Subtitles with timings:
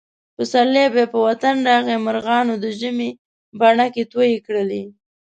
[0.35, 1.97] پسرلی بیا په وطن راغی.
[2.05, 3.09] مرغانو د ژمي
[3.59, 4.83] بڼکې تویې کړلې.